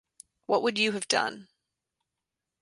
What 0.47 0.63
would 0.63 0.79
you 0.79 0.93
have 0.93 1.07
done? 1.07 1.47